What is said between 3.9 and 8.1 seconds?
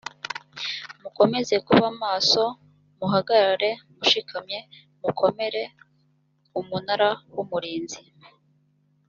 mushikamye mukomere umunara w umurinzi